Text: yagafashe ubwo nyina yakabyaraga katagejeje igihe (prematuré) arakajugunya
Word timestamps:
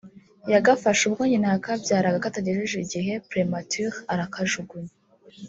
yagafashe 0.53 1.01
ubwo 1.09 1.21
nyina 1.29 1.47
yakabyaraga 1.53 2.23
katagejeje 2.25 2.77
igihe 2.83 3.13
(prematuré) 3.29 3.95
arakajugunya 4.13 4.93